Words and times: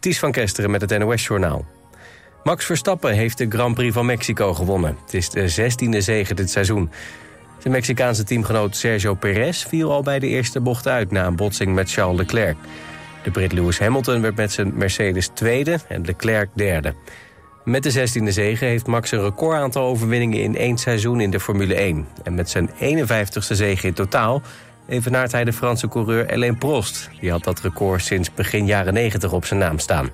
Ties 0.00 0.18
van 0.18 0.32
Kesteren 0.32 0.70
met 0.70 0.80
het 0.80 0.98
NOS-journaal. 0.98 1.64
Max 2.44 2.64
Verstappen 2.64 3.12
heeft 3.12 3.38
de 3.38 3.46
Grand 3.48 3.74
Prix 3.74 3.94
van 3.94 4.06
Mexico 4.06 4.54
gewonnen. 4.54 4.96
Het 5.04 5.14
is 5.14 5.30
de 5.30 5.50
16e 5.50 5.96
zege 5.96 6.34
dit 6.34 6.50
seizoen. 6.50 6.90
Zijn 7.58 7.72
Mexicaanse 7.72 8.24
teamgenoot 8.24 8.76
Sergio 8.76 9.14
Perez 9.14 9.66
viel 9.66 9.92
al 9.92 10.02
bij 10.02 10.18
de 10.18 10.26
eerste 10.26 10.60
bocht 10.60 10.88
uit... 10.88 11.10
na 11.10 11.26
een 11.26 11.36
botsing 11.36 11.74
met 11.74 11.92
Charles 11.92 12.18
Leclerc. 12.18 12.56
De 13.22 13.30
Brit 13.30 13.52
Lewis 13.52 13.78
Hamilton 13.78 14.20
werd 14.20 14.36
met 14.36 14.52
zijn 14.52 14.72
Mercedes 14.74 15.28
tweede 15.28 15.78
en 15.88 16.04
Leclerc 16.04 16.48
derde. 16.54 16.94
Met 17.64 17.82
de 17.82 17.92
16e 17.92 18.28
zege 18.28 18.64
heeft 18.64 18.86
Max 18.86 19.10
een 19.10 19.22
recordaantal 19.22 19.84
overwinningen 19.84 20.42
in 20.42 20.56
één 20.56 20.78
seizoen 20.78 21.20
in 21.20 21.30
de 21.30 21.40
Formule 21.40 21.74
1. 21.74 22.06
En 22.22 22.34
met 22.34 22.50
zijn 22.50 22.70
51ste 22.70 23.52
zege 23.52 23.86
in 23.86 23.94
totaal 23.94 24.42
evenaart 24.90 25.32
hij 25.32 25.44
de 25.44 25.52
Franse 25.52 25.88
coureur 25.88 26.32
Alain 26.32 26.58
Prost. 26.58 27.10
Die 27.20 27.30
had 27.30 27.44
dat 27.44 27.60
record 27.60 28.02
sinds 28.02 28.34
begin 28.34 28.66
jaren 28.66 28.94
90 28.94 29.32
op 29.32 29.44
zijn 29.44 29.60
naam 29.60 29.78
staan. 29.78 30.10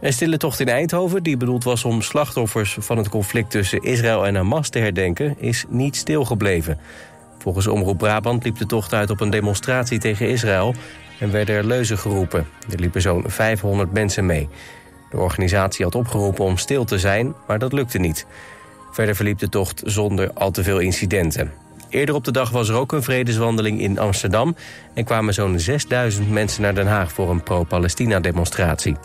Een 0.00 0.12
stille 0.12 0.36
tocht 0.36 0.60
in 0.60 0.68
Eindhoven, 0.68 1.22
die 1.22 1.36
bedoeld 1.36 1.64
was 1.64 1.84
om 1.84 2.02
slachtoffers 2.02 2.76
van 2.80 2.96
het 2.96 3.08
conflict 3.08 3.50
tussen 3.50 3.82
Israël 3.82 4.26
en 4.26 4.34
Hamas 4.34 4.68
te 4.68 4.78
herdenken, 4.78 5.34
is 5.38 5.64
niet 5.68 5.96
stilgebleven. 5.96 6.78
Volgens 7.38 7.66
Omroep 7.66 7.98
Brabant 7.98 8.44
liep 8.44 8.58
de 8.58 8.66
tocht 8.66 8.92
uit 8.92 9.10
op 9.10 9.20
een 9.20 9.30
demonstratie 9.30 9.98
tegen 9.98 10.28
Israël 10.28 10.74
en 11.20 11.30
werden 11.30 11.54
er 11.54 11.64
leuzen 11.64 11.98
geroepen. 11.98 12.46
Er 12.70 12.80
liepen 12.80 13.00
zo'n 13.00 13.24
500 13.26 13.92
mensen 13.92 14.26
mee. 14.26 14.48
De 15.10 15.16
organisatie 15.16 15.84
had 15.84 15.94
opgeroepen 15.94 16.44
om 16.44 16.56
stil 16.56 16.84
te 16.84 16.98
zijn, 16.98 17.34
maar 17.46 17.58
dat 17.58 17.72
lukte 17.72 17.98
niet. 17.98 18.26
Verder 18.92 19.16
verliep 19.16 19.38
de 19.38 19.48
tocht 19.48 19.82
zonder 19.84 20.30
al 20.32 20.50
te 20.50 20.62
veel 20.62 20.78
incidenten. 20.78 21.63
Eerder 21.94 22.14
op 22.14 22.24
de 22.24 22.32
dag 22.32 22.50
was 22.50 22.68
er 22.68 22.74
ook 22.74 22.92
een 22.92 23.02
vredeswandeling 23.02 23.80
in 23.80 23.98
Amsterdam... 23.98 24.56
en 24.94 25.04
kwamen 25.04 25.34
zo'n 25.34 25.58
6000 25.58 26.30
mensen 26.30 26.62
naar 26.62 26.74
Den 26.74 26.86
Haag 26.86 27.12
voor 27.12 27.30
een 27.30 27.42
pro-Palestina-demonstratie. 27.42 28.96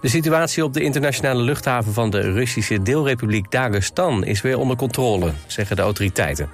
De 0.00 0.08
situatie 0.08 0.64
op 0.64 0.74
de 0.74 0.80
internationale 0.80 1.42
luchthaven 1.42 1.92
van 1.92 2.10
de 2.10 2.20
Russische 2.20 2.82
deelrepubliek 2.82 3.50
Dagestan 3.50 4.24
is 4.24 4.40
weer 4.40 4.58
onder 4.58 4.76
controle, 4.76 5.32
zeggen 5.46 5.76
de 5.76 5.82
autoriteiten. 5.82 6.48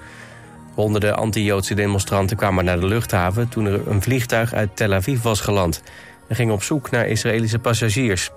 Honderden 0.74 1.16
anti-Joodse 1.16 1.74
demonstranten 1.74 2.36
kwamen 2.36 2.64
naar 2.64 2.80
de 2.80 2.86
luchthaven 2.86 3.48
toen 3.48 3.66
er 3.66 3.88
een 3.88 4.02
vliegtuig 4.02 4.52
uit 4.52 4.76
Tel 4.76 4.92
Aviv 4.92 5.22
was 5.22 5.40
geland 5.40 5.82
en 6.28 6.36
gingen 6.36 6.54
op 6.54 6.62
zoek 6.62 6.90
naar 6.90 7.06
Israëlische 7.06 7.58
passagiers. 7.58 8.30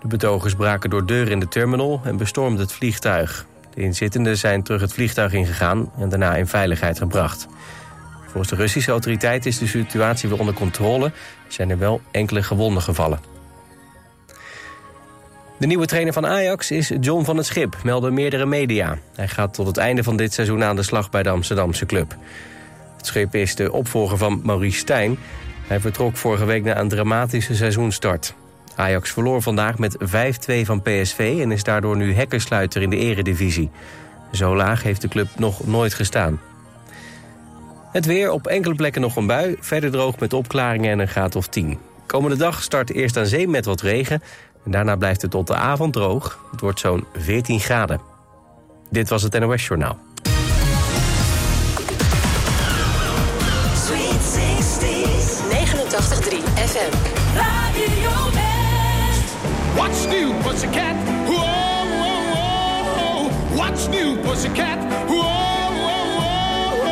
De 0.00 0.08
betogers 0.08 0.54
braken 0.54 0.90
door 0.90 1.06
deuren 1.06 1.32
in 1.32 1.40
de 1.40 1.48
terminal 1.48 2.00
en 2.04 2.16
bestormden 2.16 2.60
het 2.60 2.72
vliegtuig. 2.72 3.46
De 3.74 3.82
inzittenden 3.82 4.36
zijn 4.36 4.62
terug 4.62 4.80
het 4.80 4.92
vliegtuig 4.92 5.32
ingegaan 5.32 5.90
en 5.98 6.08
daarna 6.08 6.36
in 6.36 6.46
veiligheid 6.46 6.98
gebracht. 6.98 7.48
Volgens 8.22 8.48
de 8.48 8.56
Russische 8.56 8.90
autoriteiten 8.90 9.50
is 9.50 9.58
de 9.58 9.66
situatie 9.66 10.28
weer 10.28 10.38
onder 10.38 10.54
controle. 10.54 11.12
zijn 11.48 11.70
er 11.70 11.78
wel 11.78 12.00
enkele 12.10 12.42
gewonden 12.42 12.82
gevallen. 12.82 13.20
De 15.58 15.66
nieuwe 15.66 15.86
trainer 15.86 16.12
van 16.12 16.26
Ajax 16.26 16.70
is 16.70 16.92
John 17.00 17.24
van 17.24 17.36
het 17.36 17.46
Schip, 17.46 17.76
melden 17.82 18.14
meerdere 18.14 18.46
media. 18.46 18.98
Hij 19.14 19.28
gaat 19.28 19.54
tot 19.54 19.66
het 19.66 19.76
einde 19.76 20.02
van 20.02 20.16
dit 20.16 20.32
seizoen 20.32 20.64
aan 20.64 20.76
de 20.76 20.82
slag 20.82 21.10
bij 21.10 21.22
de 21.22 21.30
Amsterdamse 21.30 21.86
club. 21.86 22.16
Het 22.96 23.06
Schip 23.06 23.34
is 23.34 23.54
de 23.54 23.72
opvolger 23.72 24.18
van 24.18 24.40
Maurice 24.44 24.78
Stijn. 24.78 25.18
Hij 25.66 25.80
vertrok 25.80 26.16
vorige 26.16 26.44
week 26.44 26.64
na 26.64 26.78
een 26.78 26.88
dramatische 26.88 27.54
seizoenstart. 27.54 28.34
Ajax 28.76 29.10
verloor 29.10 29.42
vandaag 29.42 29.78
met 29.78 29.96
5-2 29.98 30.04
van 30.62 30.82
PSV... 30.82 31.38
en 31.40 31.52
is 31.52 31.64
daardoor 31.64 31.96
nu 31.96 32.14
hekkersluiter 32.14 32.82
in 32.82 32.90
de 32.90 32.96
eredivisie. 32.96 33.70
Zo 34.32 34.56
laag 34.56 34.82
heeft 34.82 35.00
de 35.00 35.08
club 35.08 35.28
nog 35.36 35.66
nooit 35.66 35.94
gestaan. 35.94 36.40
Het 37.92 38.06
weer, 38.06 38.30
op 38.30 38.46
enkele 38.46 38.74
plekken 38.74 39.00
nog 39.00 39.16
een 39.16 39.26
bui. 39.26 39.56
Verder 39.60 39.90
droog 39.90 40.18
met 40.18 40.32
opklaringen 40.32 40.90
en 40.90 40.98
een 40.98 41.08
graad 41.08 41.36
of 41.36 41.46
10. 41.46 41.78
Komende 42.06 42.36
dag 42.36 42.62
start 42.62 42.90
eerst 42.90 43.16
aan 43.16 43.26
zee 43.26 43.48
met 43.48 43.64
wat 43.64 43.80
regen... 43.80 44.22
en 44.64 44.70
daarna 44.70 44.96
blijft 44.96 45.22
het 45.22 45.30
tot 45.30 45.46
de 45.46 45.54
avond 45.54 45.92
droog. 45.92 46.44
Het 46.50 46.60
wordt 46.60 46.80
zo'n 46.80 47.06
14 47.14 47.60
graden. 47.60 48.00
Dit 48.90 49.08
was 49.08 49.22
het 49.22 49.38
NOS 49.38 49.66
Journaal. 49.66 49.98
Pussycat? 60.50 60.96
Whoa, 61.28 61.86
whoa, 62.02 62.22
whoa. 62.34 63.30
What's 63.56 63.86
new, 63.86 64.16
pussycat? 64.20 64.78
Whoa, 65.08 65.70
whoa, 65.86 66.80
whoa. 66.80 66.88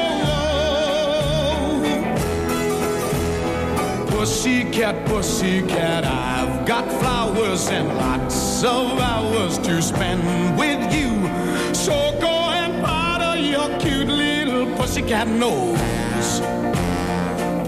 Pussycat, 4.11 4.97
pussycat, 5.07 6.05
I've 6.05 6.65
got 6.67 6.89
flowers 7.01 7.69
and 7.69 7.89
lots 7.97 8.63
of 8.63 9.01
hours 9.01 9.59
to 9.59 9.83
spend 9.83 10.23
with 10.57 10.95
you. 10.95 11.27
So 11.75 12.17
go 12.21 12.51
and 12.63 12.81
powder 12.85 13.41
your 13.41 13.77
cute 13.81 14.07
little 14.07 14.67
pussycat 14.77 15.27
nose. 15.27 16.41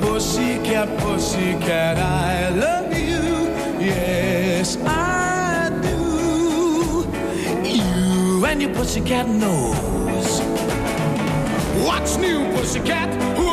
Pussycat, 0.00 0.88
pussycat, 1.00 1.98
I 1.98 2.50
love 2.50 2.96
you. 2.96 3.48
Yes, 3.84 4.76
I 4.86 5.39
and 8.44 8.62
your 8.62 8.72
pussycat 8.74 9.28
knows. 9.28 10.40
What's 11.84 12.16
new, 12.16 12.44
pussycat? 12.52 13.08
Whoa, 13.36 13.52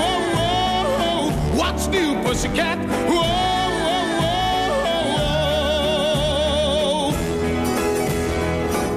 whoa, 0.00 0.20
whoa. 0.36 1.30
What's 1.56 1.86
new, 1.88 2.14
pussycat? 2.22 2.78
Whoa, 3.08 3.22
whoa, 3.82 4.04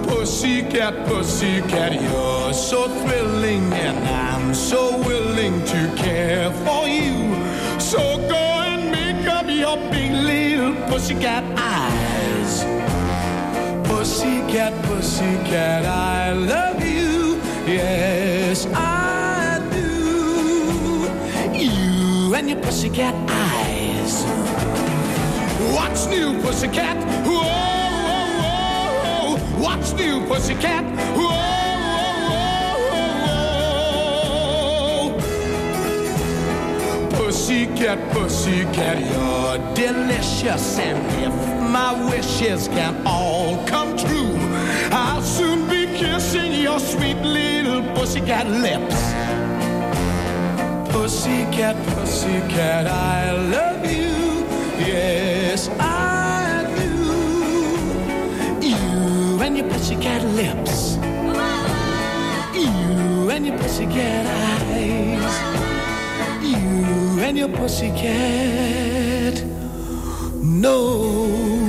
whoa. 0.04 0.16
Pussycat, 0.16 1.06
pussycat, 1.08 2.02
you're 2.02 2.54
so 2.54 2.88
thrilling, 3.02 3.74
and 3.74 4.08
I'm 4.08 4.54
so 4.54 4.98
willing 5.00 5.64
to 5.66 5.94
care 5.96 6.52
for 6.66 6.88
you. 6.88 7.36
So 7.80 8.18
go 8.28 8.36
and 8.36 8.92
make 8.92 9.28
up 9.28 9.48
your 9.48 9.78
big 9.92 10.12
little 10.12 10.76
pussycat 10.90 11.44
eyes. 11.58 12.89
Pussycat, 14.10 14.74
pussycat, 14.86 15.86
I 15.86 16.34
love 16.34 16.84
you. 16.84 17.40
Yes, 17.72 18.66
I 18.74 19.62
do. 19.72 21.06
You 21.56 22.34
and 22.34 22.50
your 22.50 22.60
pussycat 22.60 23.14
eyes. 23.30 24.24
What's 25.76 26.08
new, 26.08 26.42
pussycat? 26.42 26.98
Whoa, 27.24 27.44
whoa, 28.42 29.36
whoa. 29.36 29.64
What's 29.64 29.94
new, 29.94 30.26
pussycat? 30.26 30.84
Whoa, 31.16 31.49
Pussycat, 37.40 38.00
pussycat, 38.12 39.00
you're 39.00 39.74
delicious. 39.74 40.78
And 40.78 41.00
if 41.24 41.34
my 41.72 41.94
wishes 42.12 42.68
can 42.68 43.02
all 43.08 43.66
come 43.66 43.96
true, 43.96 44.36
I'll 44.92 45.22
soon 45.22 45.66
be 45.70 45.86
kissing 45.98 46.52
your 46.52 46.82
sweet 46.82 47.16
little 47.22 47.82
pussycat 47.96 48.46
lips. 48.46 49.00
Pussycat, 50.92 51.78
pussycat, 51.88 52.88
I 52.88 53.32
love 53.32 53.86
you. 53.86 54.44
Yes, 54.86 55.70
I 55.80 56.68
do. 56.76 58.68
You 58.68 59.42
and 59.42 59.58
your 59.58 59.70
pussycat 59.70 60.24
lips. 60.36 60.98
You 62.54 63.30
and 63.30 63.46
your 63.46 63.58
pussycat 63.58 64.26
eyes. 64.28 65.49
And 67.22 67.38
your 67.38 67.50
pussycat 67.50 69.44
nose. 70.42 71.69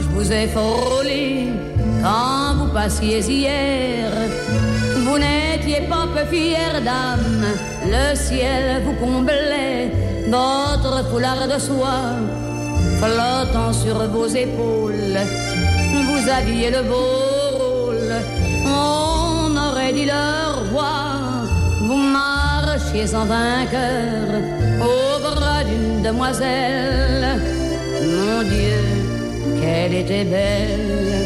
Je 0.00 0.08
vous 0.14 0.32
ai 0.32 0.46
frôlé 0.48 1.48
quand 2.02 2.56
vous 2.58 2.72
passiez 2.72 3.20
hier. 3.20 4.10
Vous 5.04 5.18
n'étiez 5.18 5.82
pas 5.88 6.06
peu 6.14 6.24
fière 6.34 6.80
d'âme, 6.82 7.46
le 7.84 8.16
ciel 8.16 8.82
vous 8.84 8.94
comblait, 8.94 9.92
votre 10.28 11.08
foulard 11.10 11.46
de 11.46 11.58
soie 11.58 12.16
flottant 12.98 13.72
sur 13.72 13.98
vos 14.08 14.26
épaules. 14.26 15.18
Vous 16.06 16.28
aviez 16.28 16.70
le 16.70 16.82
beau 16.82 17.10
rôle, 17.58 18.14
on 18.66 19.56
aurait 19.56 19.92
dit 19.92 20.06
le 20.06 20.72
roi. 20.72 20.94
Vous 21.86 21.96
marchiez 21.96 23.14
en 23.14 23.24
vainqueur 23.26 24.26
au 24.80 25.20
bras 25.20 25.62
d'une 25.64 26.02
demoiselle. 26.02 27.38
Mon 28.02 28.42
Dieu, 28.42 29.03
qu'elle 29.60 29.94
était 29.94 30.24
belle. 30.24 31.24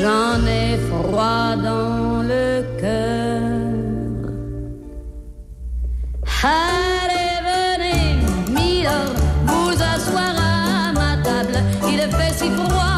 J'en 0.00 0.38
ai 0.46 0.76
froid 0.88 1.56
dans 1.56 2.22
le 2.22 2.64
cœur. 2.80 3.40
Allez, 6.42 7.36
venez, 7.48 8.04
Milord, 8.54 9.14
vous 9.46 9.72
asseoir 9.94 10.34
à 10.38 10.92
ma 10.92 11.22
table. 11.22 11.58
Il 11.88 12.00
fait 12.16 12.34
si 12.34 12.50
froid 12.50 12.93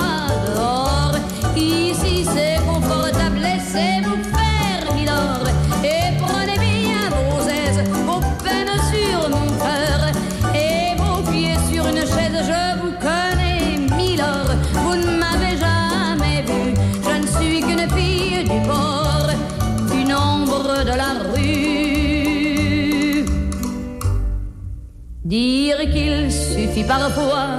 Dire 25.27 25.91
qu'il 25.91 26.31
suffit 26.31 26.85
parfois 26.85 27.59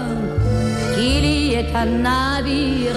qu'il 0.96 1.26
y 1.26 1.54
ait 1.56 1.68
un 1.76 1.86
navire 1.86 2.96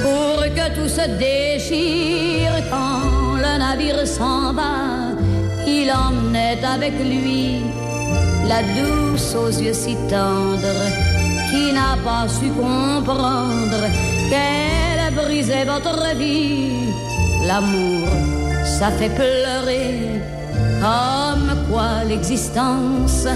pour 0.00 0.42
que 0.56 0.74
tout 0.74 0.88
se 0.88 1.06
déchire 1.18 2.54
quand 2.70 3.36
le 3.36 3.58
navire 3.58 4.06
s'en 4.06 4.54
va. 4.54 5.12
Il 5.66 5.92
emmenait 5.92 6.64
avec 6.64 6.94
lui 6.98 7.60
la 8.48 8.62
douce 8.62 9.34
aux 9.34 9.50
yeux 9.50 9.74
si 9.74 9.96
tendres 10.08 10.88
qui 11.50 11.74
n'a 11.74 11.98
pas 12.02 12.26
su 12.26 12.48
comprendre 12.52 13.82
qu'elle 14.30 15.14
brisait 15.14 15.66
votre 15.66 16.16
vie. 16.16 16.88
L'amour, 17.46 18.08
ça 18.64 18.90
fait 18.92 19.10
pleurer 19.10 20.22
comme 20.80 21.70
quoi 21.70 22.04
l'existence, 22.08 23.26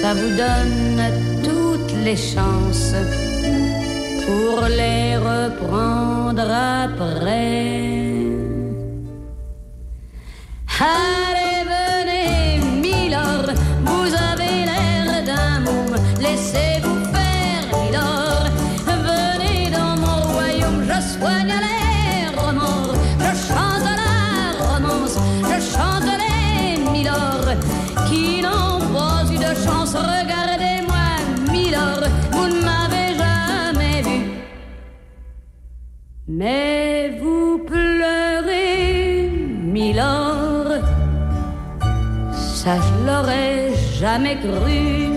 ça 0.00 0.14
vous 0.14 0.30
donne 0.44 1.02
toutes 1.42 1.94
les 2.04 2.16
chances 2.16 2.94
pour 4.26 4.60
les 4.68 5.16
reprendre 5.16 6.48
après. 6.84 7.97
Mais 36.40 37.18
vous 37.20 37.58
pleurez, 37.66 39.28
Milord, 39.76 40.70
ça 42.30 42.76
je 42.84 43.06
l'aurais 43.06 43.74
jamais 43.98 44.36
cru. 44.36 45.08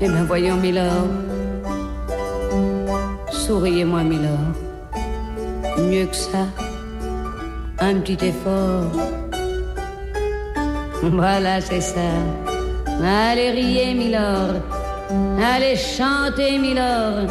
Eh 0.00 0.08
bien 0.08 0.24
voyons, 0.24 0.56
Milord, 0.56 1.12
souriez-moi, 3.30 4.02
Milord. 4.02 4.54
Mieux 5.78 6.06
que 6.06 6.16
ça, 6.16 6.44
un 7.78 7.94
petit 8.00 8.18
effort. 8.26 8.90
Voilà, 11.04 11.60
c'est 11.60 11.80
ça. 11.80 12.10
Allez 13.00 13.52
riez, 13.52 13.94
Milord. 13.94 14.77
Allez 15.40 15.76
chanter, 15.76 16.58
Milord. 16.58 17.30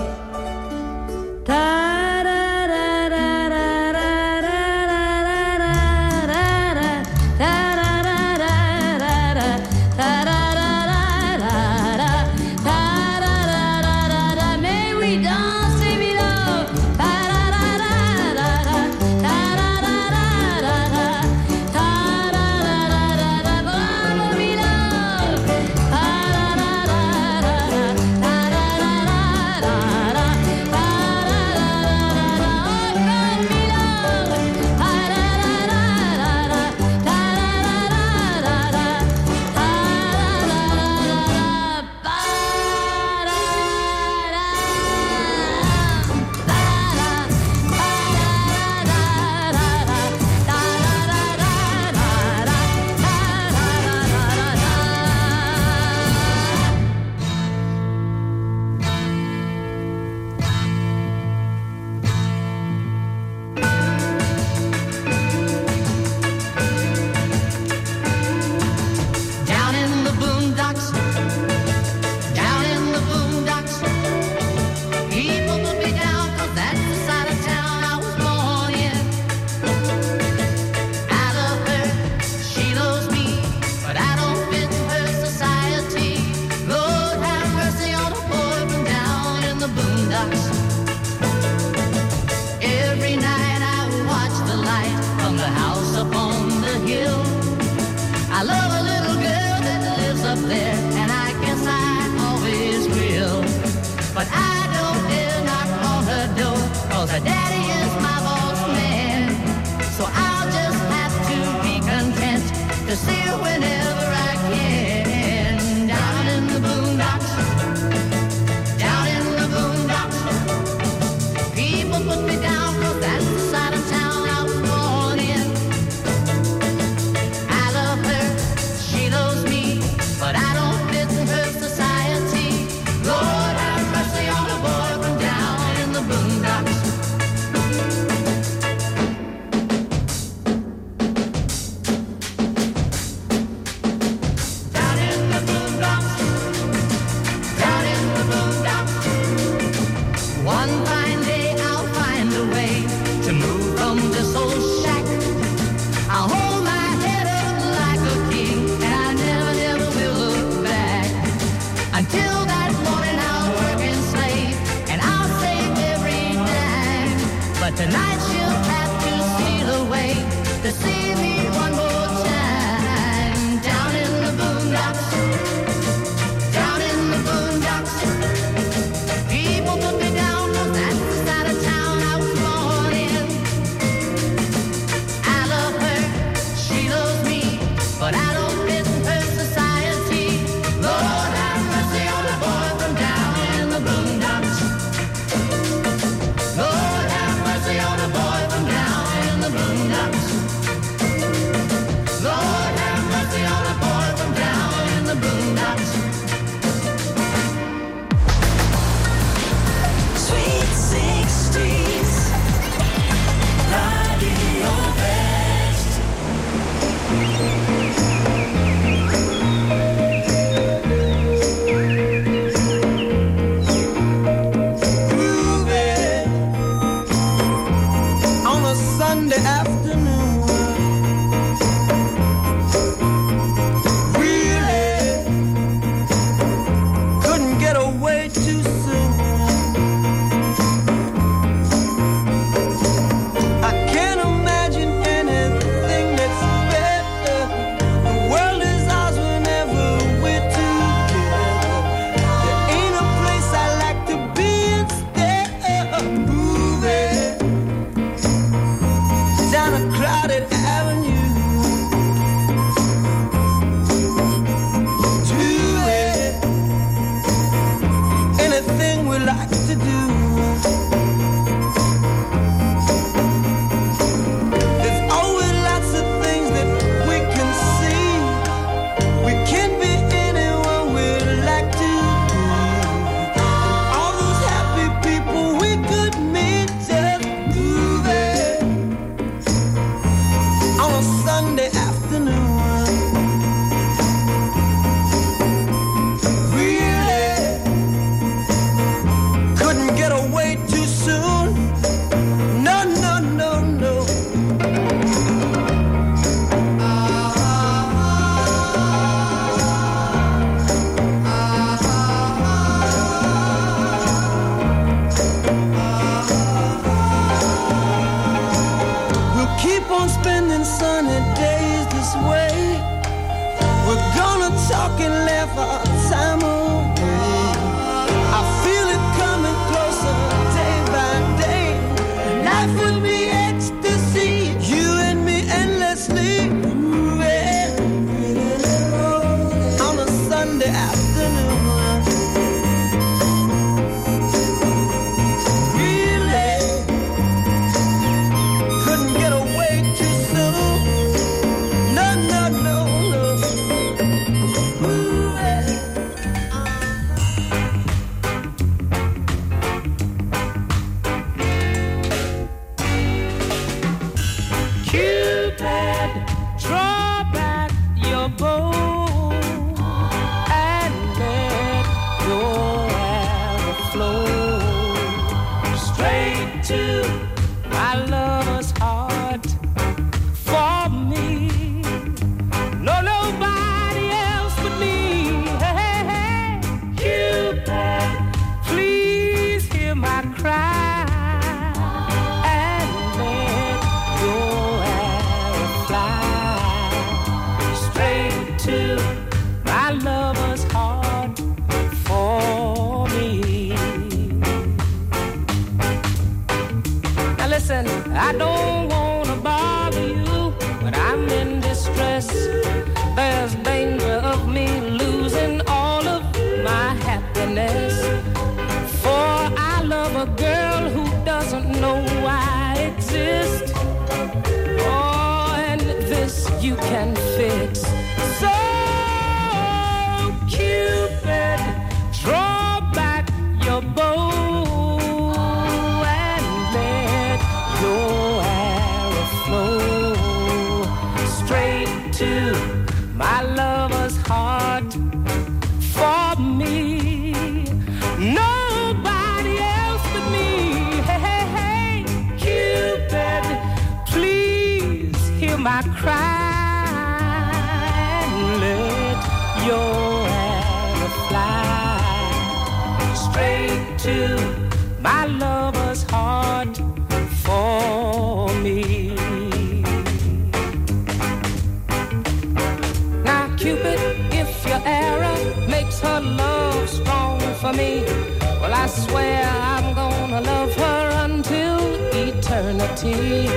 Swear 479.05 479.43
I'm 479.43 479.93
gonna 479.93 480.41
love 480.41 480.73
her 480.75 481.25
until 481.25 481.79
eternity. 482.27 483.47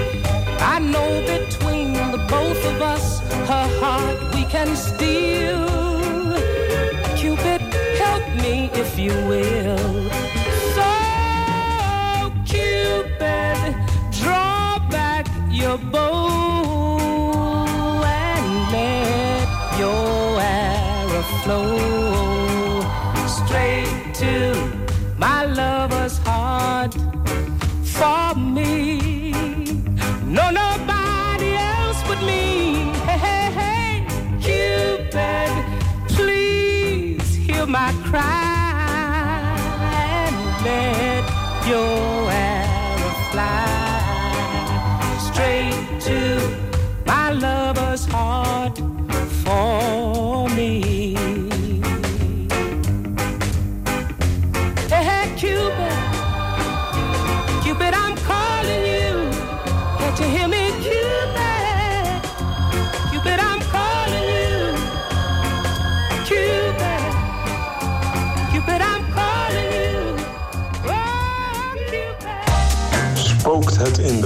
I 0.74 0.79
know 0.79 1.11
between 1.35 1.92
the 2.14 2.18
both 2.29 2.62
of 2.72 2.83
us, 2.83 3.20
her 3.48 3.68
heart 3.81 4.18
we 4.35 4.44
can 4.44 4.76
steal. 4.76 5.64
Cupid, 7.16 7.61
help 8.05 8.24
me 8.44 8.70
if 8.83 8.98
you 8.98 9.14
will. 9.31 10.11
So, 10.76 10.88
Cupid, 12.50 13.74
draw 14.20 14.79
back 14.90 15.26
your 15.50 15.79
bow 15.79 17.11
and 18.05 18.48
let 18.74 19.48
your 19.79 20.40
arrow 20.40 21.24
flow 21.42 21.79
straight 23.26 24.14
to 24.14 24.50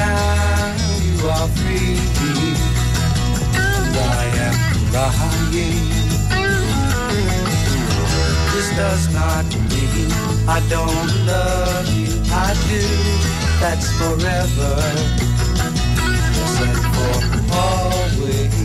Now. 0.00 0.76
You 1.06 1.16
are 1.36 1.48
free. 1.58 1.96
And 3.66 3.94
I 4.18 4.24
am 4.46 4.56
crying. 4.92 5.88
This 8.52 8.68
does 8.82 9.04
not 9.14 9.46
mean 9.70 10.10
I 10.56 10.58
don't 10.74 11.10
love 11.30 11.88
you. 12.00 12.12
I 12.46 12.50
do. 12.70 12.82
That's 13.62 13.88
forever. 13.98 14.72
And 16.62 16.76
for 16.94 17.16
always. 17.52 18.60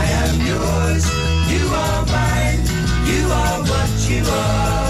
I 0.00 0.04
am 0.24 0.36
yours, 0.52 1.04
you 1.52 1.64
are 1.84 2.04
mine, 2.06 2.62
you 3.10 3.22
are 3.40 3.60
what 3.70 4.10
you 4.10 4.22
are. 4.26 4.87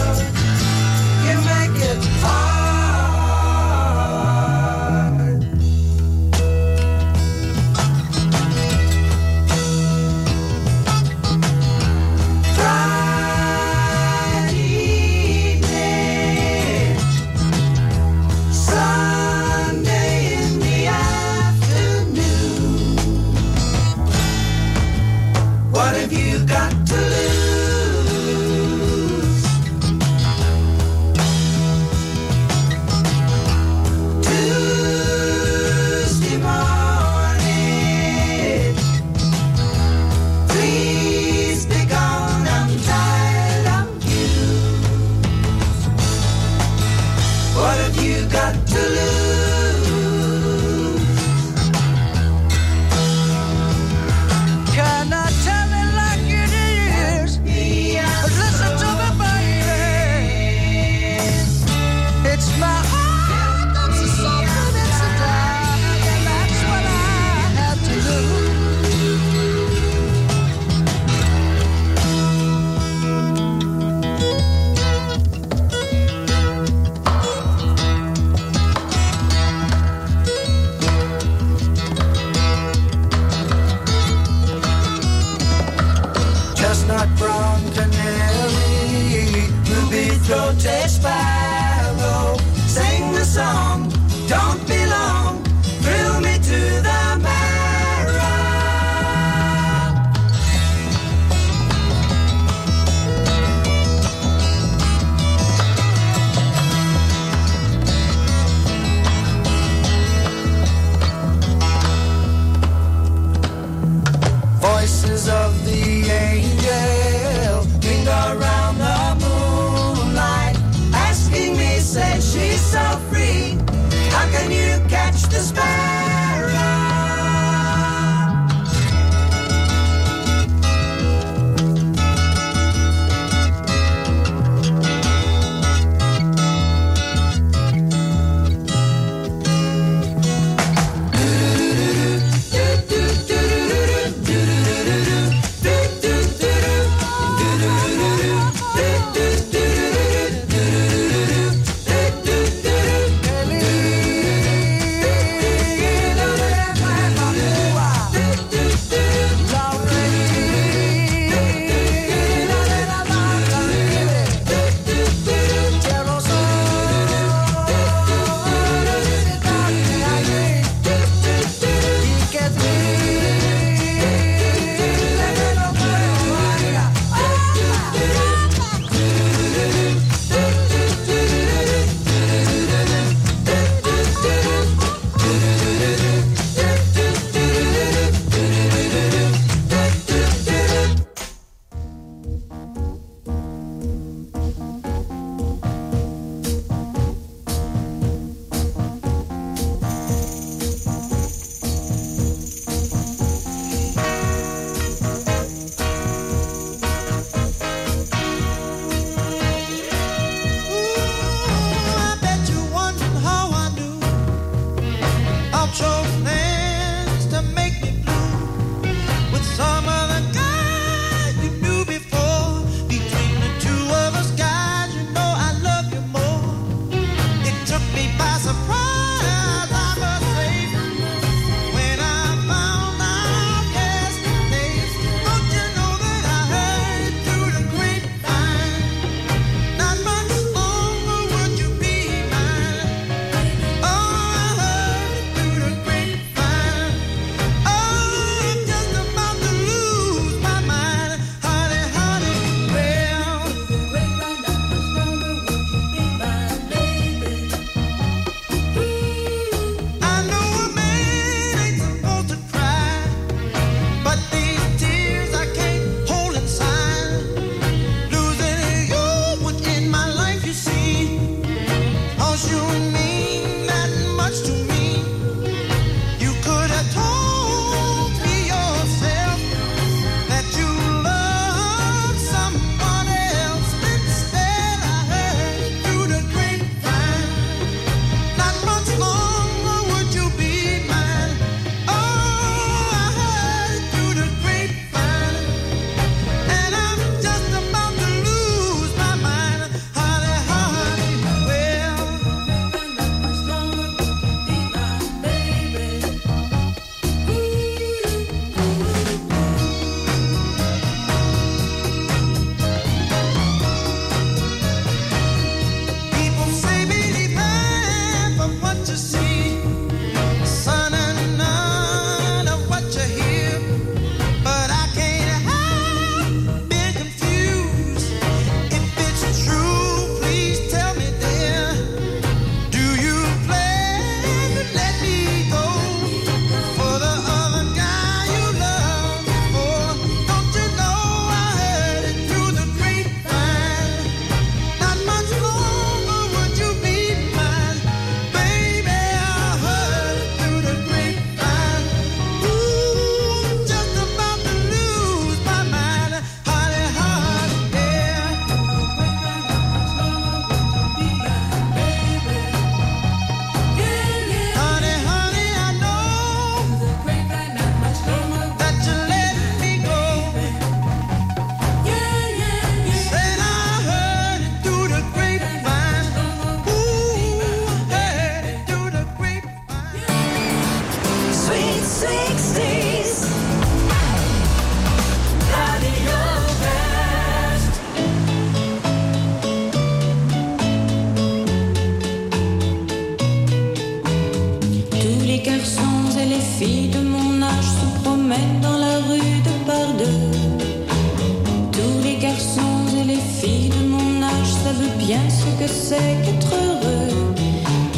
bien 405.09 405.27
ce 405.31 405.47
que 405.59 405.67
c'est 405.67 406.17
qu'être 406.23 406.53
heureux. 406.53 407.35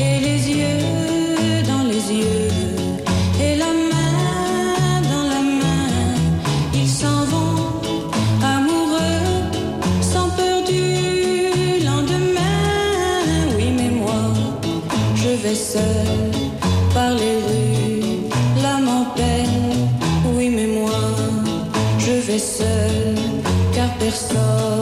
Et 0.07 0.21
les 0.27 0.41
yeux 0.59 1.63
dans 1.71 1.85
les 1.93 2.05
yeux, 2.21 2.49
et 3.45 3.55
la 3.65 3.73
main 3.91 5.01
dans 5.13 5.27
la 5.35 5.43
main, 5.63 5.91
ils 6.73 6.93
s'en 7.01 7.21
vont 7.33 7.63
amoureux, 8.57 9.27
sans 10.13 10.29
peur 10.39 10.59
du 10.73 10.87
lendemain. 11.89 12.63
Oui, 13.57 13.69
mais 13.79 13.91
moi, 14.03 14.23
je 15.17 15.31
vais 15.43 15.61
seul 15.73 16.31
par 16.95 17.11
les 17.21 17.37
rues, 17.47 18.31
l'âme 18.63 18.89
en 19.01 19.05
peine. 19.19 19.73
Oui, 20.37 20.49
mais 20.57 20.69
moi, 20.79 21.01
je 21.99 22.13
vais 22.27 22.45
seul, 22.59 23.17
car 23.75 23.91
personne. 23.99 24.80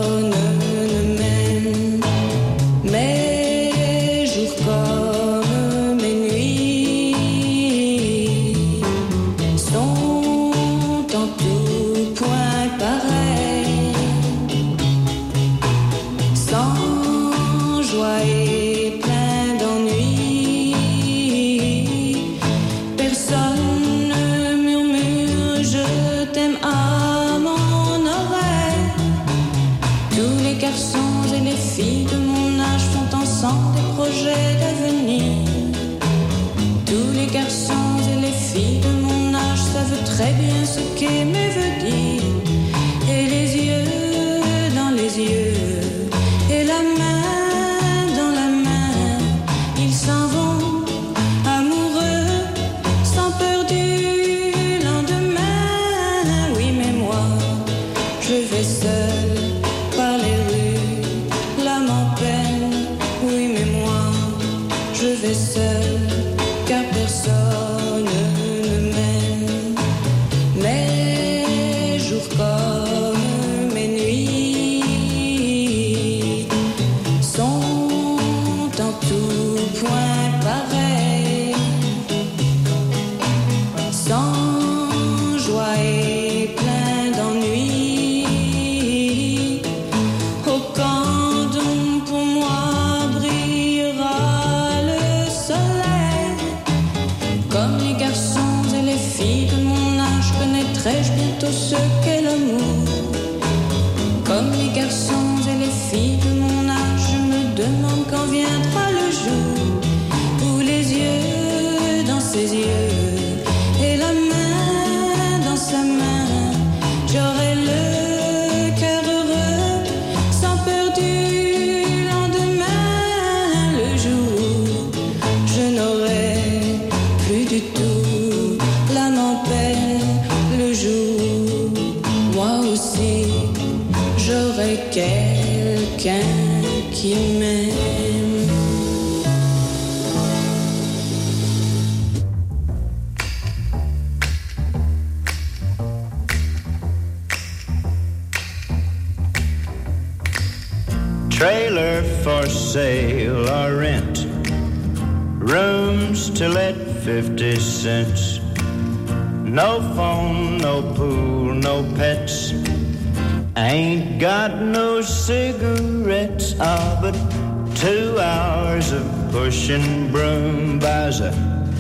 Pushing 169.69 170.11
broom 170.11 170.79
buys 170.79 171.21
a 171.21 171.31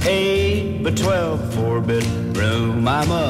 eight 0.04 0.82
by 0.82 0.90
twelve 0.90 1.40
four 1.54 1.80
bedroom. 1.80 2.86
I'm 2.86 3.10
a 3.10 3.27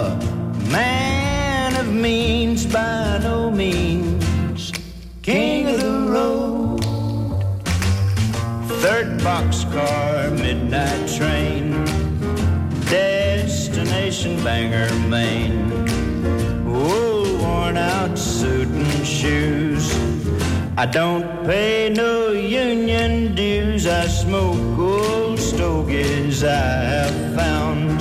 I 20.78 20.86
don't 20.86 21.44
pay 21.44 21.88
no 21.88 22.30
union 22.30 23.34
dues. 23.34 23.84
I 23.88 24.06
smoke 24.06 24.78
old 24.78 25.36
stogies 25.36 26.44
I 26.44 26.54
have 26.94 27.34
found. 27.34 28.00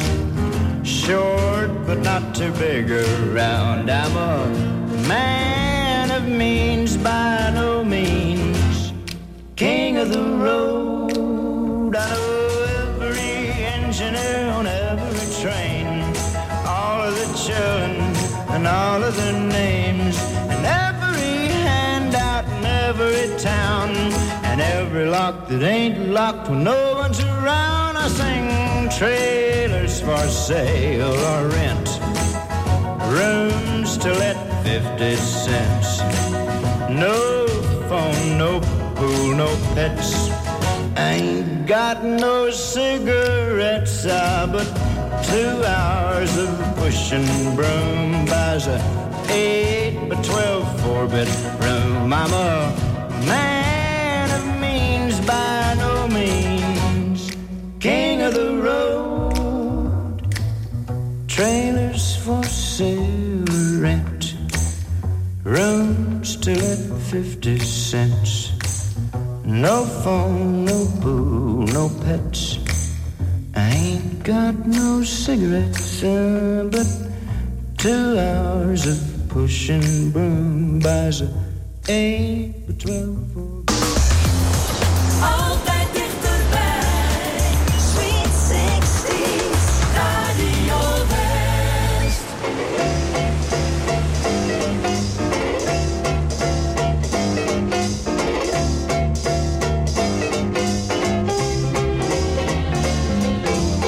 Short 0.87 1.71
but 1.87 1.97
not 2.01 2.35
too 2.35 2.51
big 2.51 2.91
around. 2.91 3.89
I'm 3.89 4.15
a 4.15 4.45
man 5.07 6.11
of 6.11 6.27
means 6.29 6.97
by 6.97 7.49
no 7.55 7.83
means. 7.83 8.93
King 9.55 9.97
of 9.97 10.09
the 10.11 10.25
road. 10.45 11.95
I 11.95 12.07
know 12.13 13.01
every 13.01 13.53
engineer 13.73 14.51
on 14.51 14.67
every 14.67 15.27
train. 15.41 15.87
All 16.67 17.01
of 17.09 17.15
the 17.15 17.29
children 17.43 17.95
and 18.53 18.67
all 18.67 19.03
of 19.03 19.15
their 19.17 19.33
names. 19.33 19.86
Town. 23.37 23.89
And 24.43 24.59
every 24.61 25.05
lock 25.05 25.47
that 25.47 25.63
ain't 25.63 26.09
locked 26.09 26.49
when 26.49 26.63
no 26.63 26.95
one's 26.95 27.19
around. 27.23 27.97
I 27.97 28.07
sing 28.07 28.89
trailers 28.89 30.01
for 30.01 30.17
sale 30.27 31.13
or 31.31 31.49
rent. 31.49 31.89
Rooms 33.11 33.97
to 33.99 34.11
let 34.13 34.37
50 34.63 35.15
cents. 35.15 35.99
No 36.89 37.47
phone, 37.87 38.37
no 38.37 38.59
pool, 38.95 39.35
no 39.35 39.47
pets. 39.73 40.29
Ain't 40.97 41.67
got 41.67 42.03
no 42.03 42.49
cigarettes, 42.49 44.05
ah, 44.09 44.49
but 44.51 44.67
two 45.23 45.63
hours 45.63 46.35
of 46.37 46.75
pushing 46.77 47.25
broom 47.55 48.25
buys 48.25 48.65
a 48.67 48.79
eight 49.29 50.09
by 50.09 50.15
twelve 50.23 50.65
four 50.81 51.07
bedroom. 51.07 52.11
I'm 52.11 52.33
a 52.33 52.96
man 53.25 54.29
of 54.31 54.59
means 54.59 55.19
by 55.25 55.75
no 55.77 56.07
means, 56.07 57.31
king 57.79 58.21
of 58.21 58.33
the 58.33 58.57
road. 58.57 60.21
Trailers 61.27 62.17
for 62.17 62.43
sale 62.43 63.45
rent, 63.79 64.35
rooms 65.43 66.35
to 66.37 66.51
let 66.55 66.79
fifty 67.11 67.59
cents. 67.59 68.51
No 69.43 69.85
phone, 69.85 70.65
no 70.65 70.85
pool, 71.01 71.65
no 71.67 71.89
pets. 72.03 72.59
I 73.55 73.69
ain't 73.69 74.23
got 74.23 74.67
no 74.67 75.03
cigarettes, 75.03 76.03
uh, 76.03 76.67
but 76.69 76.87
two 77.77 78.19
hours 78.19 78.85
of 78.85 78.99
pushing 79.29 80.11
broom 80.11 80.79
buys 80.79 81.21
a 81.21 81.46
1, 81.87 82.53
12 82.77 83.17
voor. 83.33 83.63
Altijd 85.21 85.87
dichterbij, 85.93 86.79
Sweet 87.77 88.33
16, 88.47 89.15
Radio 89.93 90.79
West. 91.07 92.23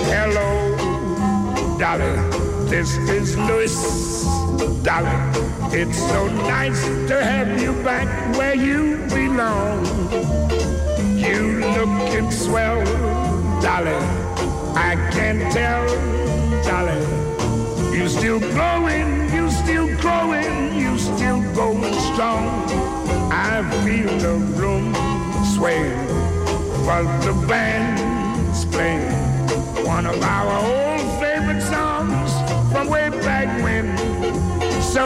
Hello, 0.10 0.76
darling. 1.78 2.49
This 2.70 2.98
is 3.10 3.36
Louis, 3.36 3.74
darling. 4.84 5.74
It's 5.74 5.98
so 5.98 6.28
nice 6.28 6.84
to 7.08 7.20
have 7.20 7.60
you 7.60 7.74
back 7.82 8.08
where 8.38 8.54
you 8.54 8.98
belong. 9.08 9.84
You 11.18 11.62
lookin' 11.62 12.32
swell, 12.32 12.86
darling. 13.60 14.06
I 14.78 14.96
can 15.12 15.52
tell, 15.52 15.84
darling. 16.62 17.92
You 17.92 18.08
still 18.08 18.40
growing, 18.40 19.34
you 19.34 19.50
still 19.50 19.88
growing, 19.98 20.78
you 20.78 21.00
still 21.00 21.42
going 21.56 21.96
strong. 22.14 22.46
I 23.32 23.68
feel 23.84 24.16
the 24.20 24.36
room 24.62 24.94
sway, 25.56 25.90
but 26.86 27.20
the 27.26 27.34
band's 27.48 28.64
playing 28.66 29.12
one 29.84 30.06
of 30.06 30.22
our 30.22 30.52
own 30.52 30.89
from 32.80 32.90
way 32.90 33.10
back 33.10 33.48
when. 33.64 33.86
So 34.82 35.06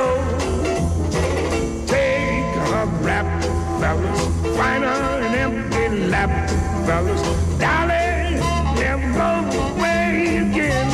take 1.88 2.56
a 2.56 2.86
rap, 3.02 3.44
fellas. 3.80 4.22
Find 4.58 4.84
her 4.84 5.22
an 5.22 5.36
empty 5.36 6.06
lap, 6.08 6.50
fellas. 6.86 7.22
Darling, 7.58 8.40
never 8.76 9.12
go 9.14 9.60
away 9.72 10.38
again. 10.38 10.93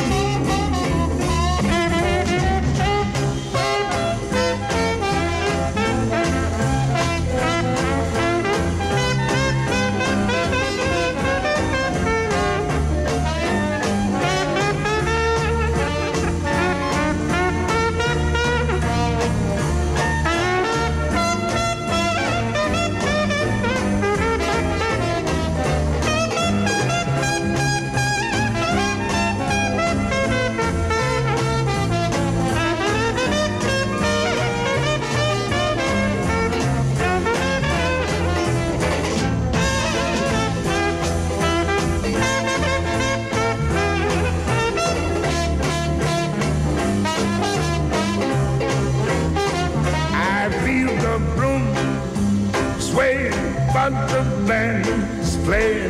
contraband's 53.89 55.35
playing 55.37 55.89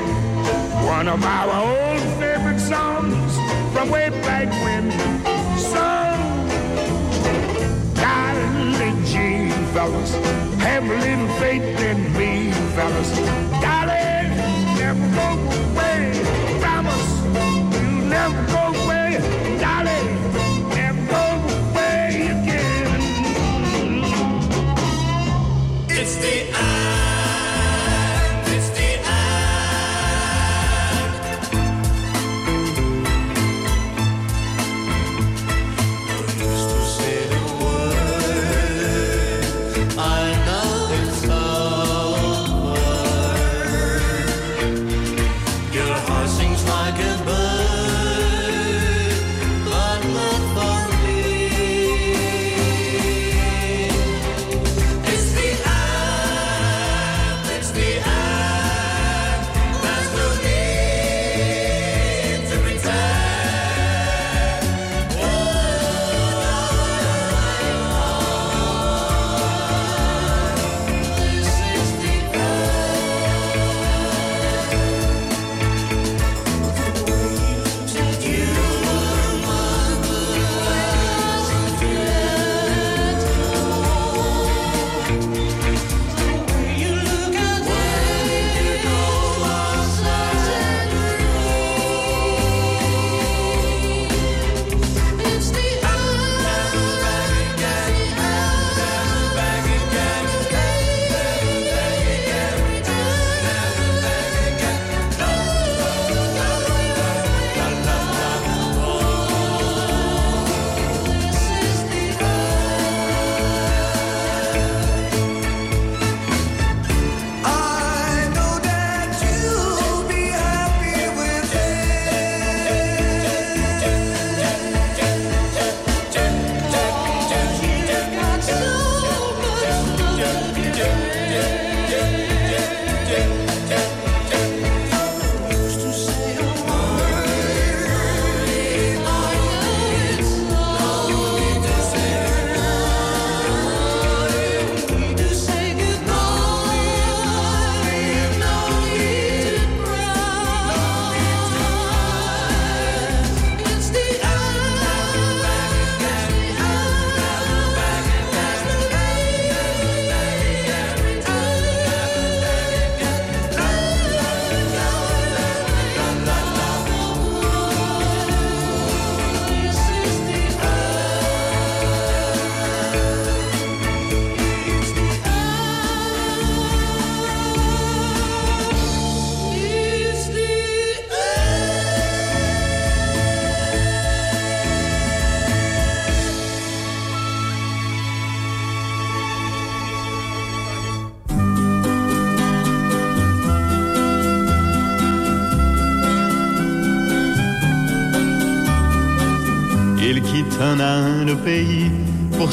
one 0.86 1.08
of 1.08 1.24
our 1.24 1.50
old 1.68 2.02
favorite 2.18 2.60
songs 2.60 3.34
from 3.74 3.90
way 3.90 4.10
back 4.10 4.48
when. 4.64 4.90
So, 5.58 5.86
golly 7.96 8.92
gee, 9.06 9.52
fellas, 9.74 10.14
have 10.62 10.84
a 10.84 10.98
little 11.06 11.28
faith 11.40 11.80
in 11.82 12.14
me, 12.18 12.52
fellas. 12.76 13.20
Golly, 13.62 14.30
never 14.80 15.16
go 15.16 15.69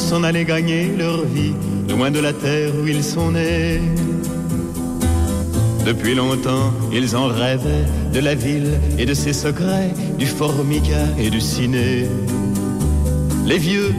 s'en 0.06 0.22
allaient 0.22 0.44
gagner 0.44 0.92
leur 0.96 1.24
vie, 1.24 1.54
loin 1.88 2.12
de 2.12 2.20
la 2.20 2.32
terre 2.32 2.70
où 2.80 2.86
ils 2.86 3.02
sont 3.02 3.32
nés. 3.32 3.80
Depuis 5.84 6.14
longtemps, 6.14 6.72
ils 6.92 7.16
en 7.16 7.26
rêvaient 7.26 7.86
de 8.14 8.20
la 8.20 8.36
ville 8.36 8.78
et 8.98 9.04
de 9.04 9.14
ses 9.14 9.32
secrets, 9.32 9.90
du 10.16 10.26
formica 10.26 11.02
et 11.18 11.28
du 11.28 11.40
ciné. 11.40 12.06
Les 13.46 13.58
vieux, 13.58 13.92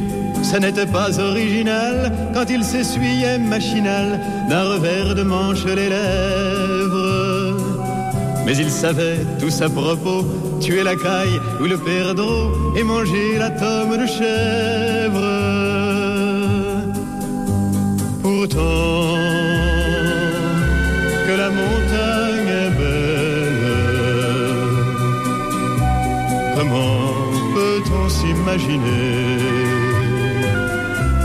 ça 0.44 0.60
n'était 0.60 0.86
pas 0.86 1.20
original 1.20 2.14
quand 2.34 2.46
ils 2.50 2.64
s'essuyaient 2.64 3.38
machinal 3.38 4.22
d'un 4.50 4.64
revers 4.64 5.14
de 5.14 5.24
manche 5.24 5.66
les 5.66 5.90
lèvres. 5.90 7.58
Mais 8.46 8.56
ils 8.56 8.72
savaient 8.72 9.20
tous 9.42 9.62
à 9.62 9.70
propos 9.70 10.24
tuer 10.62 10.84
la 10.84 10.96
caille 10.96 11.40
ou 11.62 11.66
le 11.66 11.78
perdreau 11.78 12.44
et 12.78 12.84
manger 12.84 13.38
la 13.38 13.50
tome 13.50 13.98
de 13.98 14.06
chèvre. 14.06 15.67
Que 21.28 21.36
la 21.44 21.50
montagne 21.50 22.52
est 22.64 22.74
belle, 22.80 23.66
comment 26.56 27.14
peut-on 27.54 28.06
s'imaginer 28.10 29.38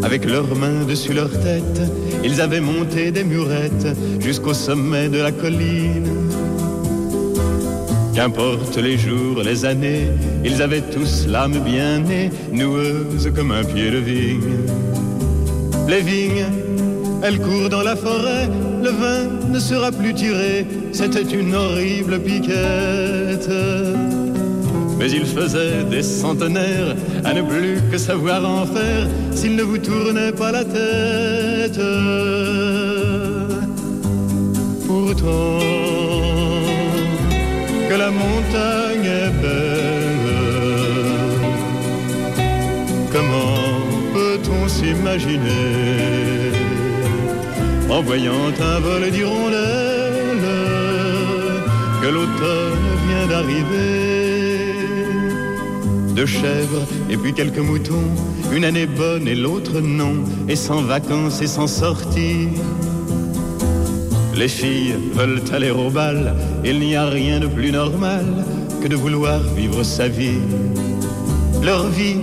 Avec 0.02 0.24
leurs 0.24 0.54
mains 0.54 0.84
dessus 0.86 1.14
leur 1.14 1.30
tête, 1.30 1.80
ils 2.22 2.40
avaient 2.40 2.60
monté 2.60 3.10
des 3.10 3.24
murettes 3.24 3.88
jusqu'au 4.20 4.54
sommet 4.54 5.08
de 5.08 5.18
la 5.18 5.32
colline. 5.32 6.10
Qu'importe 8.16 8.78
les 8.78 8.96
jours, 8.96 9.42
les 9.44 9.66
années, 9.66 10.08
ils 10.42 10.62
avaient 10.62 10.80
tous 10.80 11.26
l'âme 11.26 11.58
bien 11.58 11.98
née, 11.98 12.30
noueuse 12.50 13.30
comme 13.36 13.50
un 13.50 13.62
pied 13.62 13.90
de 13.90 13.98
vigne. 13.98 14.56
Les 15.86 16.00
vignes, 16.00 16.46
elles 17.22 17.38
courent 17.38 17.68
dans 17.68 17.82
la 17.82 17.94
forêt, 17.94 18.48
le 18.82 18.88
vin 18.88 19.50
ne 19.50 19.58
sera 19.58 19.92
plus 19.92 20.14
tiré, 20.14 20.66
c'était 20.92 21.30
une 21.30 21.54
horrible 21.54 22.18
piquette. 22.20 23.50
Mais 24.98 25.10
il 25.10 25.26
faisait 25.26 25.84
des 25.84 26.02
centenaires 26.02 26.96
à 27.22 27.34
ne 27.34 27.42
plus 27.42 27.82
que 27.92 27.98
savoir 27.98 28.48
en 28.48 28.64
faire 28.64 29.06
s'il 29.32 29.56
ne 29.56 29.62
vous 29.62 29.76
tournait 29.76 30.32
pas 30.32 30.52
la 30.52 30.64
tête. 30.64 31.80
Pourtant, 34.86 35.75
montagne 38.46 39.04
est 39.04 39.30
belle, 39.42 40.30
comment 43.12 43.80
peut-on 44.12 44.68
s'imaginer 44.68 46.52
en 47.88 48.02
voyant 48.02 48.52
un 48.60 48.80
vol 48.80 49.10
d'hirondelles 49.10 50.50
que 52.02 52.08
l'automne 52.08 52.88
vient 53.08 53.26
d'arriver? 53.28 54.74
De 56.14 56.24
chèvres 56.24 56.86
et 57.10 57.16
puis 57.16 57.34
quelques 57.34 57.58
moutons, 57.58 58.10
une 58.50 58.64
année 58.64 58.86
bonne 58.86 59.28
et 59.28 59.34
l'autre 59.34 59.80
non, 59.80 60.14
et 60.48 60.56
sans 60.56 60.80
vacances 60.80 61.42
et 61.42 61.46
sans 61.46 61.66
sortie. 61.66 62.48
Les 64.34 64.48
filles 64.48 64.94
veulent 65.12 65.42
aller 65.52 65.70
au 65.70 65.90
bal, 65.90 66.34
il 66.66 66.80
n'y 66.80 66.96
a 66.96 67.06
rien 67.06 67.38
de 67.38 67.46
plus 67.46 67.70
normal 67.70 68.26
que 68.82 68.88
de 68.88 68.96
vouloir 68.96 69.40
vivre 69.54 69.84
sa 69.84 70.08
vie. 70.08 70.40
Leur 71.62 71.86
vie, 71.86 72.22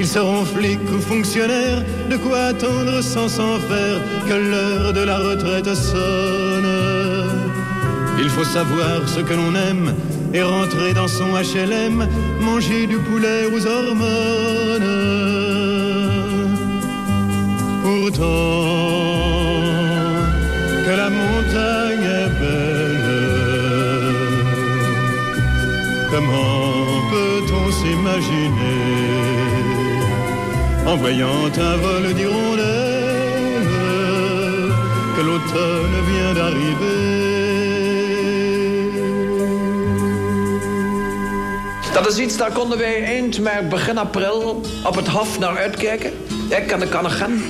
ils 0.00 0.06
seront 0.06 0.44
flics 0.44 0.90
ou 0.92 1.00
fonctionnaires, 1.00 1.82
de 2.10 2.16
quoi 2.16 2.40
attendre 2.46 3.00
sans 3.02 3.28
s'en 3.28 3.56
faire 3.70 3.98
que 4.28 4.34
l'heure 4.34 4.92
de 4.92 5.00
la 5.00 5.18
retraite 5.18 5.72
sonne. 5.74 6.72
Il 8.18 8.28
faut 8.30 8.44
savoir 8.58 9.08
ce 9.08 9.20
que 9.20 9.34
l'on 9.34 9.54
aime 9.54 9.94
et 10.32 10.42
rentrer 10.42 10.92
dans 10.92 11.06
son 11.06 11.30
HLM, 11.50 12.08
manger 12.40 12.88
du 12.88 12.98
poulet 12.98 13.46
aux 13.46 13.64
hormones. 13.64 14.90
Pourtant, 17.84 19.13
comment 26.14 27.10
peut-on 27.10 27.66
s'imaginer 27.72 28.82
en 30.86 30.96
voyant 30.96 31.52
un 31.70 31.76
vol 31.84 32.14
d'hirondelles 32.14 33.66
que 35.14 35.22
l'automne 35.26 35.98
vient 36.10 36.34
d'arriver 36.34 37.32
Dat 41.92 42.08
is 42.08 42.18
iets, 42.18 42.36
daar 42.36 42.52
konden 42.52 42.78
wij 42.78 43.04
eind 43.04 43.40
maart, 43.40 43.68
begin 43.68 43.98
april 43.98 44.60
op 44.84 44.94
het 44.94 45.08
Hof 45.08 45.38
naar 45.38 45.56
uitkijken. 45.56 46.12
Ik 46.48 46.72
en 46.72 46.80
de 46.80 46.88
Kannegem. 46.88 47.42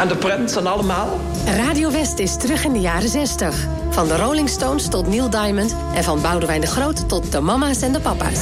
En 0.00 0.08
de 0.08 0.16
Prins 0.16 0.56
en 0.56 0.66
allemaal. 0.66 1.20
Radio 1.46 1.90
West 1.90 2.18
is 2.18 2.36
terug 2.36 2.64
in 2.64 2.72
de 2.72 2.80
jaren 2.80 3.08
60. 3.08 3.77
Van 3.90 4.08
de 4.08 4.16
Rolling 4.16 4.48
Stones 4.48 4.88
tot 4.88 5.06
Neil 5.06 5.30
Diamond... 5.30 5.76
en 5.94 6.04
van 6.04 6.22
Boudewijn 6.22 6.60
de 6.60 6.66
Groot 6.66 7.08
tot 7.08 7.32
de 7.32 7.40
mama's 7.40 7.82
en 7.82 7.92
de 7.92 8.00
papa's. 8.00 8.40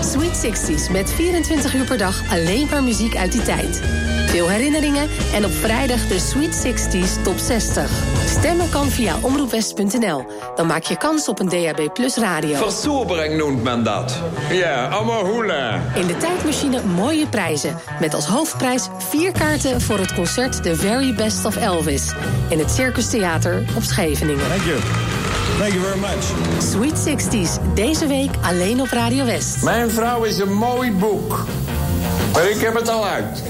Sweet 0.00 0.46
60s 0.46 0.90
met 0.90 1.10
24 1.10 1.74
uur 1.74 1.84
per 1.84 1.98
dag 1.98 2.22
alleen 2.30 2.66
maar 2.70 2.82
muziek 2.82 3.16
uit 3.16 3.32
die 3.32 3.42
tijd. 3.42 3.82
Veel 4.26 4.48
herinneringen 4.48 5.08
en 5.34 5.44
op 5.44 5.52
vrijdag 5.52 6.06
de 6.06 6.18
Sweet 6.18 6.66
60s 6.66 7.22
Top 7.22 7.38
60. 7.38 8.11
Stemmen 8.26 8.68
kan 8.70 8.90
via 8.90 9.16
omroepwest.nl. 9.20 10.24
Dan 10.54 10.66
maak 10.66 10.82
je 10.82 10.96
kans 10.96 11.28
op 11.28 11.40
een 11.40 11.48
DAB 11.48 11.92
Plus 11.94 12.16
radio. 12.16 12.56
Versobering 12.56 13.36
noemt 13.36 13.62
men 13.62 13.84
dat. 13.84 14.14
Ja, 14.50 14.88
allemaal 14.88 15.24
hoela. 15.24 15.80
In 15.94 16.06
de 16.06 16.16
tijdmachine 16.16 16.80
mooie 16.82 17.26
prijzen. 17.26 17.76
Met 18.00 18.14
als 18.14 18.26
hoofdprijs 18.26 18.88
vier 18.98 19.32
kaarten 19.32 19.80
voor 19.80 19.98
het 19.98 20.14
concert 20.14 20.62
The 20.62 20.76
Very 20.76 21.14
Best 21.14 21.44
of 21.44 21.56
Elvis. 21.56 22.12
In 22.48 22.58
het 22.58 22.70
Circus 22.70 23.08
Theater 23.10 23.64
op 23.76 23.82
Scheveningen. 23.82 24.48
Thank 24.48 24.62
you. 24.62 24.78
Thank 25.58 25.72
you 25.72 25.84
very 25.84 25.98
much. 25.98 26.24
Sweet 26.70 27.24
60s, 27.24 27.74
deze 27.74 28.06
week 28.06 28.30
alleen 28.42 28.80
op 28.80 28.88
Radio 28.88 29.24
West. 29.24 29.62
Mijn 29.62 29.90
vrouw 29.90 30.22
is 30.22 30.38
een 30.38 30.52
mooi 30.52 30.92
boek. 30.92 31.44
Maar 32.32 32.48
ik 32.48 32.60
heb 32.60 32.74
het 32.74 32.88
al 32.88 33.06
uit. 33.06 33.42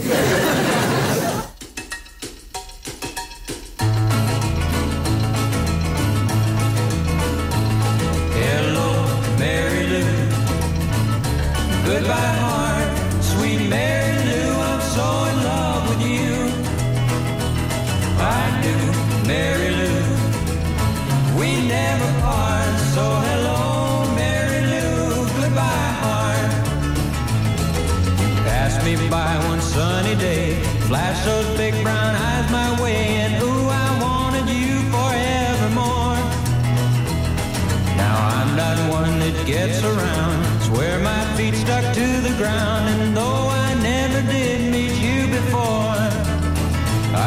Feet 41.43 41.55
stuck 41.57 41.85
to 41.95 42.09
the 42.29 42.35
ground, 42.39 42.85
and 42.89 43.17
though 43.17 43.47
I 43.67 43.75
never 43.83 44.21
did 44.31 44.61
meet 44.71 44.95
you 45.07 45.21
before, 45.39 45.99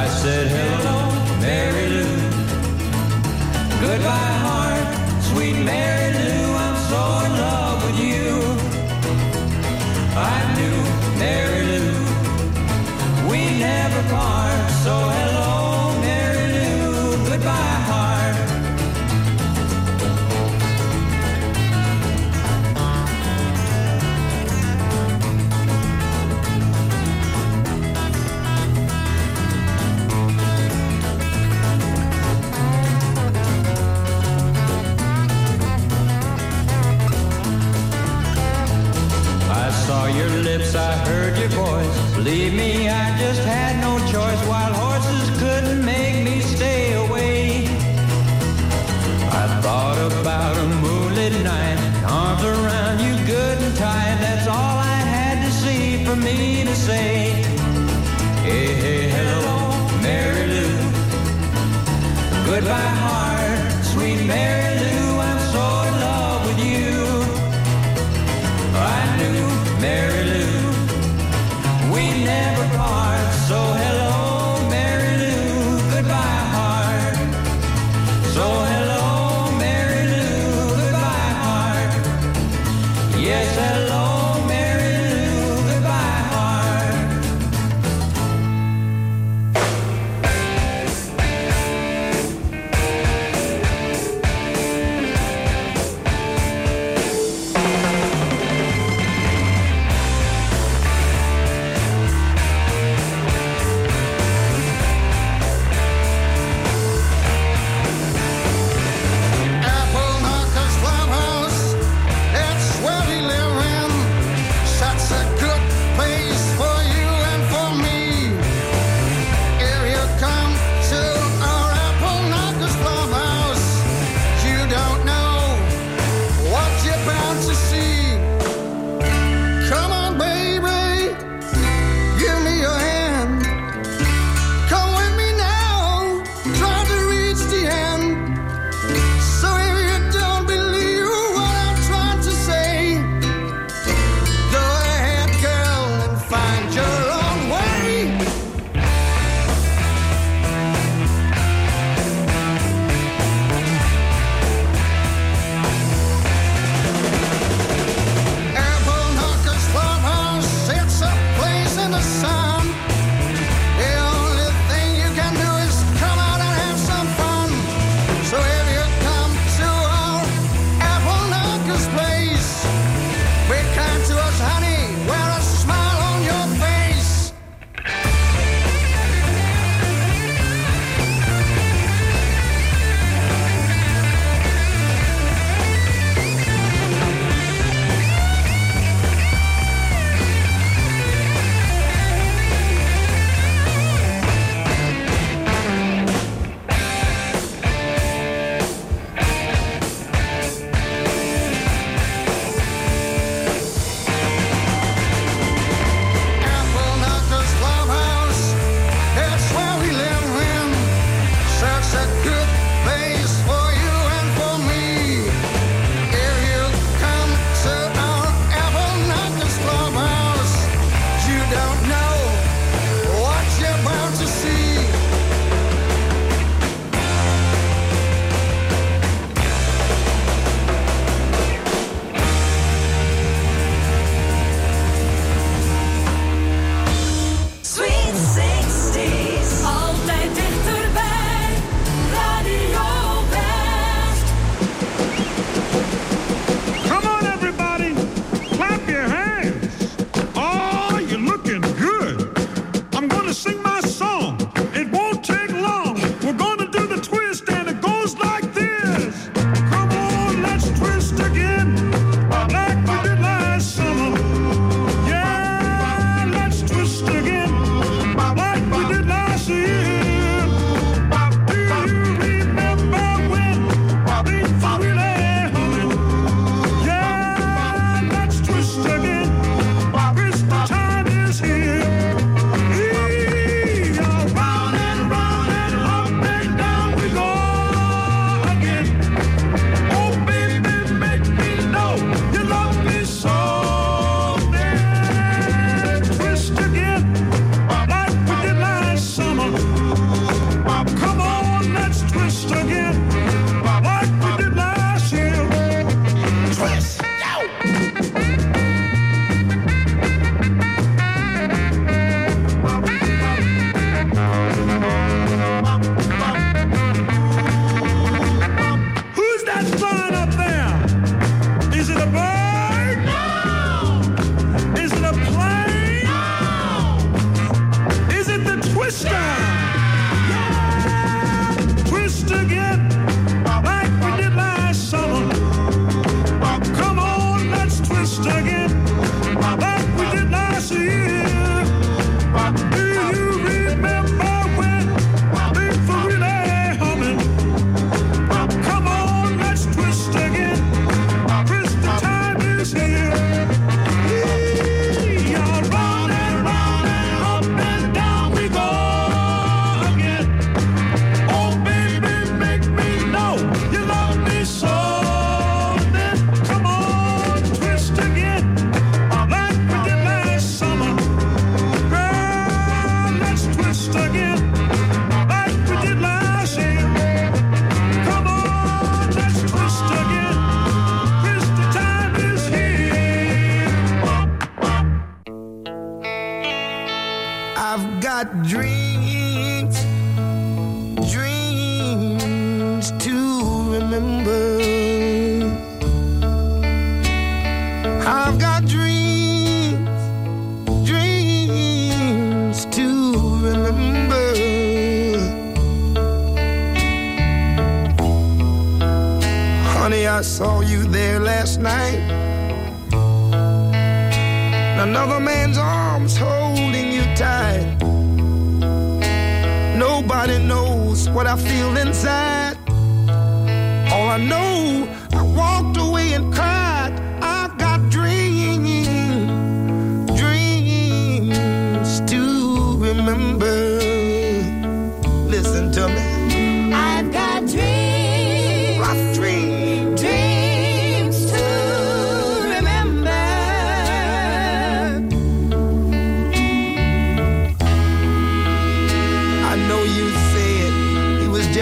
I 0.02 0.06
said 0.22 0.46
hello, 0.58 1.00
Mary 1.46 1.88
Lou. 1.96 2.16
Goodbye, 3.86 4.36
heart, 4.46 4.88
sweet 5.30 5.58
Mary 5.72 6.10
Lou. 6.20 6.46
I'm 6.64 6.78
so 6.92 7.02
in 7.26 7.32
love 7.46 7.78
with 7.86 8.00
you. 8.10 8.28
I 10.34 10.38
knew 10.56 10.78
Mary 11.24 11.55
Believe 42.26 42.56
me, 42.56 42.90
I 42.90 43.16
just 43.20 43.44
had 43.44 43.80
no 43.82 44.00
choice. 44.12 44.48
Wild 44.48 44.76
horses 44.76 45.30
couldn't 45.38 45.86
make 45.86 46.24
me 46.24 46.40
stay 46.42 46.94
away. 46.94 47.68
I 49.42 49.62
thought 49.62 50.00
about 50.12 50.58
a 50.58 50.66
moonlit 50.82 51.34
night, 51.44 51.78
arms 52.10 52.44
around 52.44 52.98
you 53.00 53.14
good 53.28 53.60
and 53.62 53.76
tight. 53.76 54.18
That's 54.22 54.48
all 54.48 54.78
I 54.96 55.02
had 55.16 55.46
to 55.46 55.52
see 55.52 56.04
for 56.04 56.16
me 56.16 56.64
to 56.66 56.76
say. 56.76 57.44
Hey, 58.42 58.74
hey, 58.74 59.08
hello, 59.08 59.78
Mary 60.02 60.48
Lou. 60.48 60.74
Goodbye, 62.50 63.05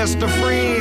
just 0.04 0.22
a 0.22 0.28
friend, 0.28 0.73